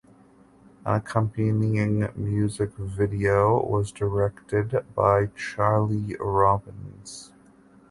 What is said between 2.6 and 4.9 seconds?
video was directed